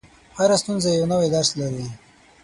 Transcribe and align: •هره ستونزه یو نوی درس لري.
•هره 0.37 0.55
ستونزه 0.61 0.89
یو 0.91 1.05
نوی 1.11 1.27
درس 1.35 1.49
لري. 1.59 1.87